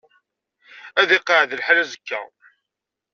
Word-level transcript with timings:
Ad 0.99 1.09
iqeεεed 1.17 1.51
lḥal 1.59 1.77
azekka? 1.83 2.21